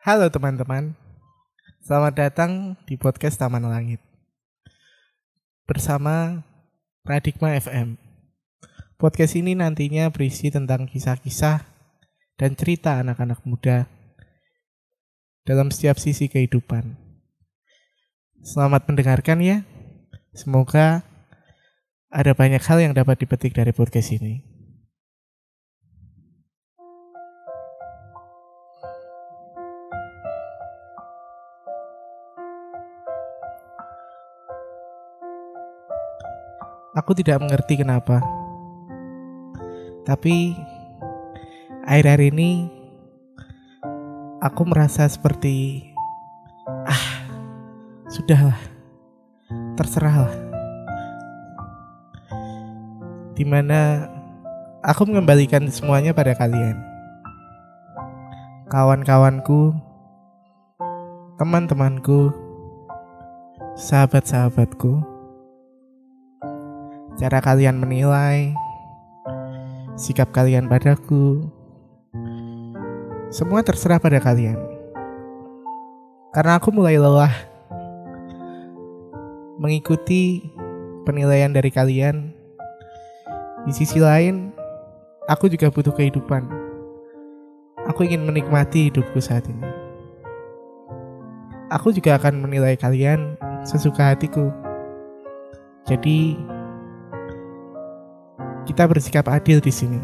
Halo 0.00 0.32
teman-teman, 0.32 0.96
selamat 1.84 2.14
datang 2.16 2.72
di 2.88 2.96
podcast 2.96 3.36
Taman 3.36 3.68
Langit 3.68 4.00
bersama 5.68 6.40
Radikma 7.04 7.52
FM. 7.60 8.00
Podcast 8.96 9.36
ini 9.36 9.52
nantinya 9.52 10.08
berisi 10.08 10.48
tentang 10.48 10.88
kisah-kisah 10.88 11.68
dan 12.40 12.56
cerita 12.56 12.96
anak-anak 12.96 13.44
muda 13.44 13.84
dalam 15.44 15.68
setiap 15.68 16.00
sisi 16.00 16.32
kehidupan. 16.32 16.96
Selamat 18.40 18.88
mendengarkan 18.88 19.44
ya. 19.44 19.68
Semoga 20.32 21.04
ada 22.08 22.32
banyak 22.32 22.64
hal 22.64 22.80
yang 22.80 22.96
dapat 22.96 23.20
dipetik 23.20 23.52
dari 23.52 23.76
podcast 23.76 24.16
ini. 24.16 24.49
Aku 37.00 37.16
tidak 37.16 37.40
mengerti 37.40 37.80
kenapa. 37.80 38.20
Tapi 40.04 40.52
akhir-akhir 41.88 42.28
ini 42.28 42.68
aku 44.44 44.68
merasa 44.68 45.08
seperti 45.08 45.80
ah 46.84 47.04
sudahlah 48.04 48.60
terserahlah. 49.80 50.36
Di 53.32 53.48
mana 53.48 54.04
aku 54.84 55.08
mengembalikan 55.08 55.64
semuanya 55.72 56.12
pada 56.12 56.36
kalian. 56.36 56.76
Kawan-kawanku 58.68 59.72
teman-temanku 61.40 62.28
sahabat-sahabatku 63.72 65.09
cara 67.20 67.44
kalian 67.44 67.76
menilai 67.76 68.56
sikap 70.00 70.32
kalian 70.32 70.72
padaku 70.72 71.44
semua 73.28 73.60
terserah 73.60 74.00
pada 74.00 74.16
kalian 74.16 74.56
karena 76.32 76.56
aku 76.56 76.72
mulai 76.72 76.96
lelah 76.96 77.50
mengikuti 79.60 80.40
penilaian 81.04 81.52
dari 81.52 81.68
kalian. 81.68 82.32
Di 83.68 83.72
sisi 83.76 84.00
lain, 84.00 84.56
aku 85.28 85.52
juga 85.52 85.68
butuh 85.68 85.92
kehidupan. 85.92 86.48
Aku 87.92 88.08
ingin 88.08 88.24
menikmati 88.24 88.88
hidupku 88.88 89.20
saat 89.20 89.44
ini. 89.44 89.68
Aku 91.68 91.92
juga 91.92 92.16
akan 92.16 92.40
menilai 92.40 92.74
kalian 92.80 93.36
sesuka 93.68 94.16
hatiku. 94.16 94.48
Jadi, 95.84 96.40
kita 98.70 98.86
bersikap 98.86 99.26
adil 99.26 99.58
di 99.58 99.74
sini. 99.74 99.98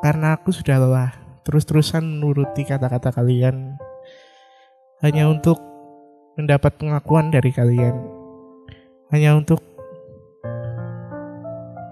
Karena 0.00 0.40
aku 0.40 0.48
sudah 0.56 0.80
lelah 0.80 1.12
terus-terusan 1.44 2.00
menuruti 2.00 2.64
kata-kata 2.64 3.12
kalian 3.12 3.76
hanya 5.04 5.28
untuk 5.28 5.60
mendapat 6.40 6.80
pengakuan 6.80 7.28
dari 7.28 7.52
kalian 7.52 7.92
hanya 9.12 9.36
untuk 9.36 9.60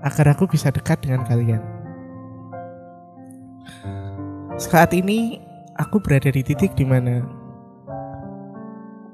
agar 0.00 0.32
aku 0.32 0.48
bisa 0.48 0.72
dekat 0.72 1.04
dengan 1.04 1.28
kalian. 1.28 1.60
Saat 4.56 4.96
ini 4.96 5.44
aku 5.76 6.00
berada 6.00 6.32
di 6.32 6.40
titik 6.40 6.72
di 6.72 6.88
mana 6.88 7.20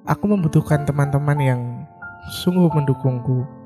aku 0.07 0.31
membutuhkan 0.31 0.87
teman-teman 0.87 1.39
yang 1.43 1.61
sungguh 2.39 2.71
mendukungku 2.71 3.60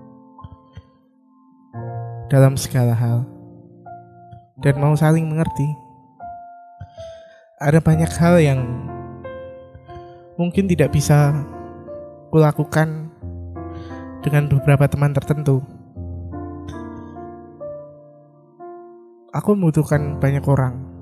dalam 2.33 2.57
segala 2.57 2.97
hal 2.97 3.29
dan 4.61 4.79
mau 4.79 4.95
saling 4.95 5.27
mengerti. 5.27 5.67
Ada 7.59 7.81
banyak 7.81 8.11
hal 8.19 8.35
yang 8.43 8.61
mungkin 10.37 10.67
tidak 10.67 10.93
bisa 10.93 11.33
kulakukan 12.31 13.11
dengan 14.25 14.49
beberapa 14.51 14.89
teman 14.91 15.12
tertentu. 15.15 15.62
Aku 19.35 19.59
membutuhkan 19.59 20.23
banyak 20.23 20.47
orang 20.47 20.95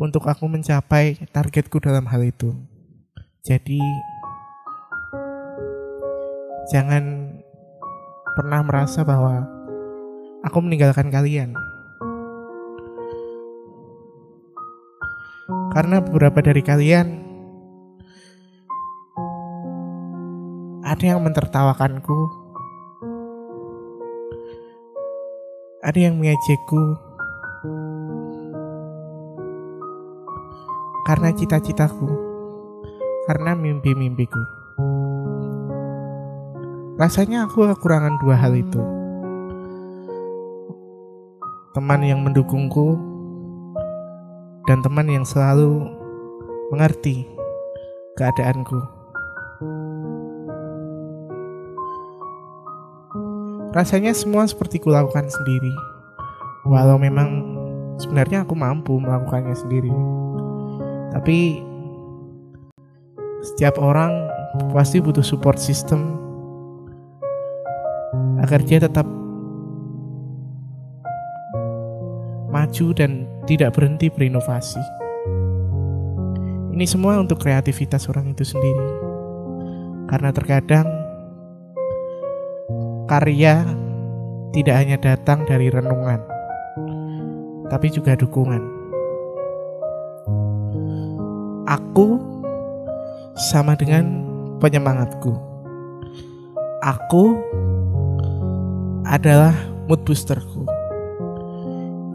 untuk 0.00 0.26
aku 0.26 0.48
mencapai 0.48 1.20
targetku 1.30 1.78
dalam 1.78 2.08
hal 2.08 2.24
itu. 2.24 2.50
Jadi, 3.44 3.78
jangan 6.72 7.21
pernah 8.32 8.64
merasa 8.64 9.04
bahwa 9.04 9.44
aku 10.40 10.58
meninggalkan 10.64 11.12
kalian. 11.12 11.52
Karena 15.72 16.04
beberapa 16.04 16.44
dari 16.44 16.60
kalian 16.60 17.08
ada 20.84 21.04
yang 21.16 21.24
mentertawakanku, 21.24 22.18
ada 25.80 25.96
yang 25.96 26.20
mengejekku, 26.20 27.00
karena 31.08 31.32
cita-citaku, 31.32 32.08
karena 33.24 33.56
mimpi-mimpiku. 33.56 34.44
Rasanya 37.02 37.50
aku 37.50 37.66
kekurangan 37.66 38.14
dua 38.22 38.38
hal 38.38 38.54
itu. 38.54 38.78
Teman 41.74 41.98
yang 42.06 42.22
mendukungku 42.22 42.94
dan 44.70 44.86
teman 44.86 45.10
yang 45.10 45.26
selalu 45.26 45.82
mengerti 46.70 47.26
keadaanku. 48.14 48.78
Rasanya 53.74 54.14
semua 54.14 54.46
seperti 54.46 54.78
kulakukan 54.78 55.26
sendiri. 55.26 55.74
Walau 56.70 57.02
memang 57.02 57.58
sebenarnya 57.98 58.46
aku 58.46 58.54
mampu 58.54 59.02
melakukannya 59.02 59.58
sendiri. 59.58 59.90
Tapi 61.10 61.66
setiap 63.42 63.82
orang 63.82 64.30
pasti 64.70 65.02
butuh 65.02 65.26
support 65.26 65.58
system 65.58 66.21
agar 68.42 68.60
dia 68.66 68.82
tetap 68.82 69.06
maju 72.52 72.86
dan 72.92 73.24
tidak 73.48 73.72
berhenti 73.72 74.10
berinovasi. 74.10 74.82
Ini 76.72 76.84
semua 76.84 77.22
untuk 77.22 77.40
kreativitas 77.40 78.10
orang 78.10 78.34
itu 78.34 78.44
sendiri. 78.44 78.88
Karena 80.10 80.28
terkadang 80.34 80.88
karya 83.08 83.64
tidak 84.52 84.74
hanya 84.76 84.96
datang 85.00 85.48
dari 85.48 85.72
renungan, 85.72 86.20
tapi 87.72 87.88
juga 87.88 88.12
dukungan. 88.18 88.60
Aku 91.64 92.20
sama 93.38 93.72
dengan 93.72 94.28
penyemangatku. 94.60 95.32
Aku 96.84 97.40
adalah 99.12 99.52
mood 99.92 100.00
boosterku. 100.08 100.64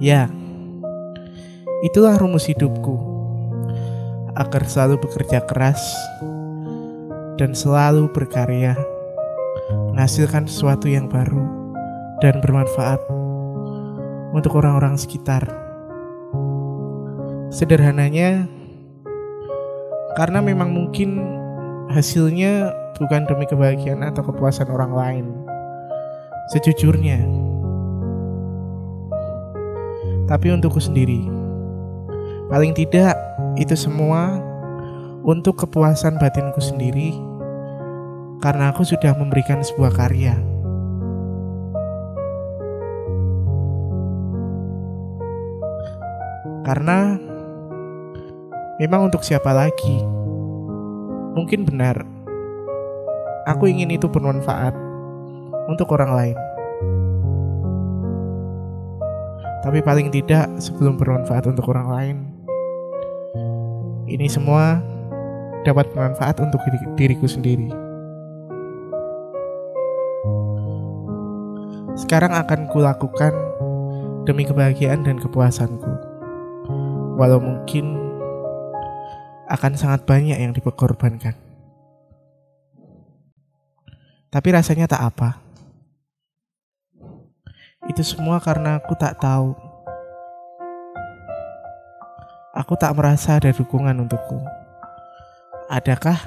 Ya, 0.02 0.26
itulah 1.86 2.18
rumus 2.18 2.50
hidupku 2.50 2.98
agar 4.34 4.66
selalu 4.66 4.98
bekerja 5.06 5.46
keras 5.46 5.78
dan 7.38 7.54
selalu 7.54 8.10
berkarya 8.10 8.74
menghasilkan 9.94 10.50
sesuatu 10.50 10.90
yang 10.90 11.06
baru 11.06 11.46
dan 12.18 12.42
bermanfaat 12.42 12.98
untuk 14.34 14.58
orang-orang 14.58 14.98
sekitar. 14.98 15.46
Sederhananya, 17.54 18.50
karena 20.18 20.42
memang 20.42 20.74
mungkin 20.74 21.22
hasilnya 21.94 22.74
bukan 22.98 23.30
demi 23.30 23.46
kebahagiaan 23.46 24.02
atau 24.02 24.26
kepuasan 24.26 24.74
orang 24.74 24.94
lain. 24.98 25.26
Sejujurnya, 26.48 27.28
tapi 30.32 30.48
untukku 30.48 30.80
sendiri. 30.80 31.28
Paling 32.48 32.72
tidak, 32.72 33.20
itu 33.60 33.76
semua 33.76 34.40
untuk 35.28 35.60
kepuasan 35.60 36.16
batinku 36.16 36.64
sendiri 36.64 37.20
karena 38.40 38.72
aku 38.72 38.88
sudah 38.88 39.12
memberikan 39.20 39.60
sebuah 39.60 39.92
karya. 39.92 40.40
Karena 46.64 47.20
memang 48.80 49.12
untuk 49.12 49.24
siapa 49.24 49.52
lagi? 49.52 50.00
Mungkin 51.36 51.68
benar. 51.68 52.08
Aku 53.48 53.68
ingin 53.68 53.92
itu 53.92 54.08
bermanfaat 54.08 54.87
untuk 55.68 55.92
orang 55.94 56.12
lain. 56.16 56.38
Tapi 59.68 59.84
paling 59.84 60.08
tidak 60.10 60.48
sebelum 60.64 60.96
bermanfaat 60.96 61.44
untuk 61.52 61.68
orang 61.76 61.88
lain, 61.92 62.18
ini 64.08 64.32
semua 64.32 64.80
dapat 65.68 65.92
bermanfaat 65.92 66.40
untuk 66.40 66.64
diriku 66.96 67.28
sendiri. 67.28 67.68
Sekarang 72.00 72.32
akan 72.32 72.72
kulakukan 72.72 73.34
demi 74.24 74.48
kebahagiaan 74.48 75.04
dan 75.04 75.20
kepuasanku. 75.20 75.92
Walau 77.20 77.44
mungkin 77.44 77.98
akan 79.50 79.74
sangat 79.76 80.06
banyak 80.06 80.38
yang 80.38 80.56
diperkorbankan. 80.56 81.36
Tapi 84.28 84.48
rasanya 84.54 84.86
tak 84.86 85.02
apa. 85.02 85.47
Itu 87.88 88.04
semua 88.04 88.44
karena 88.44 88.84
aku 88.84 88.94
tak 89.00 89.16
tahu. 89.24 89.56
Aku 92.52 92.76
tak 92.76 93.00
merasa 93.00 93.40
ada 93.40 93.56
dukungan 93.56 93.96
untukku. 94.04 94.44
Adakah 95.72 96.20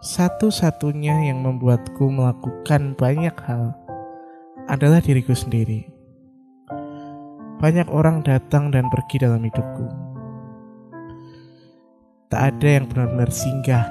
satu-satunya 0.00 1.28
yang 1.28 1.44
membuatku 1.44 2.08
melakukan 2.08 2.96
banyak 2.96 3.36
hal 3.46 3.76
adalah 4.64 4.98
diriku 5.04 5.36
sendiri. 5.36 5.86
Banyak 7.60 7.92
orang 7.92 8.24
datang 8.24 8.72
dan 8.72 8.88
pergi 8.88 9.20
dalam 9.20 9.44
hidupku. 9.44 9.86
Tak 12.32 12.42
ada 12.56 12.68
yang 12.80 12.88
benar-benar 12.88 13.28
singgah. 13.28 13.84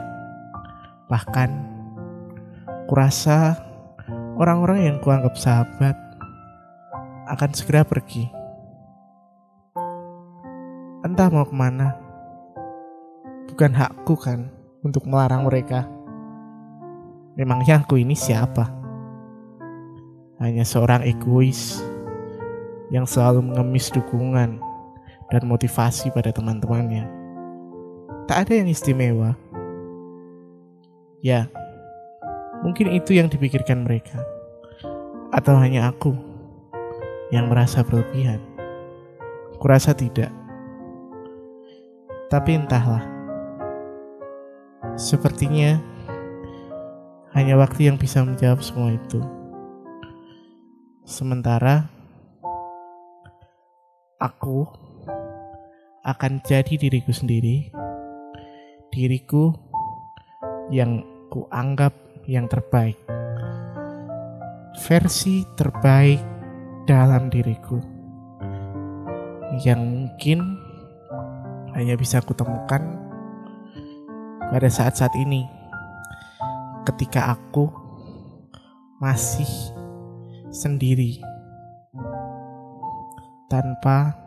Bahkan, 1.14 1.50
kurasa 2.90 3.69
orang-orang 4.40 4.88
yang 4.88 4.98
kuanggap 5.04 5.36
sahabat 5.36 6.00
akan 7.28 7.52
segera 7.52 7.84
pergi. 7.84 8.32
Entah 11.04 11.28
mau 11.28 11.44
ke 11.44 11.52
mana. 11.52 12.00
Bukan 13.52 13.76
hakku 13.76 14.16
kan 14.16 14.48
untuk 14.80 15.04
melarang 15.04 15.44
mereka. 15.44 15.84
Memangnya 17.36 17.84
aku 17.84 18.00
ini 18.00 18.16
siapa? 18.16 18.72
Hanya 20.40 20.64
seorang 20.64 21.04
egois 21.04 21.84
yang 22.96 23.04
selalu 23.04 23.44
mengemis 23.44 23.92
dukungan 23.92 24.64
dan 25.28 25.44
motivasi 25.44 26.16
pada 26.16 26.32
teman-temannya. 26.32 27.04
Tak 28.24 28.48
ada 28.48 28.54
yang 28.56 28.72
istimewa. 28.72 29.36
Ya, 31.20 31.52
Mungkin 32.60 32.92
itu 32.92 33.16
yang 33.16 33.32
dipikirkan 33.32 33.88
mereka. 33.88 34.20
Atau 35.32 35.56
hanya 35.56 35.88
aku 35.94 36.12
yang 37.32 37.48
merasa 37.48 37.86
berlebihan. 37.86 38.42
Kurasa 39.62 39.96
tidak. 39.96 40.34
Tapi 42.28 42.60
entahlah. 42.60 43.06
Sepertinya 45.00 45.80
hanya 47.32 47.56
waktu 47.56 47.88
yang 47.88 47.96
bisa 47.96 48.26
menjawab 48.26 48.60
semua 48.60 48.92
itu. 48.92 49.22
Sementara 51.06 51.88
aku 54.20 54.68
akan 56.04 56.42
jadi 56.44 56.76
diriku 56.76 57.14
sendiri, 57.14 57.70
diriku 58.92 59.54
yang 60.74 61.06
kuanggap 61.30 62.09
yang 62.26 62.50
terbaik. 62.50 62.98
Versi 64.80 65.44
terbaik 65.60 66.24
dalam 66.88 67.30
diriku 67.30 67.78
yang 69.62 69.82
mungkin 69.84 70.40
hanya 71.76 71.94
bisa 72.00 72.24
kutemukan 72.24 72.82
pada 74.50 74.70
saat-saat 74.72 75.14
ini 75.20 75.46
ketika 76.88 77.38
aku 77.38 77.70
masih 78.98 79.48
sendiri 80.50 81.22
tanpa 83.50 84.18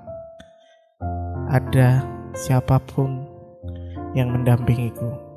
ada 1.50 2.02
siapa 2.32 2.78
pun 2.82 3.26
yang 4.16 4.32
mendampingiku. 4.32 5.31